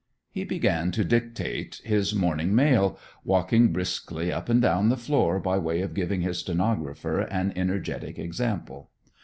[0.31, 5.59] He began to dictate his morning mail, walking briskly up and down the floor by
[5.59, 8.89] way of giving his stenographer an energetic example.